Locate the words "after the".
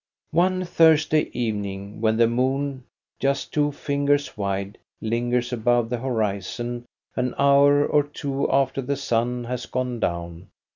8.51-8.97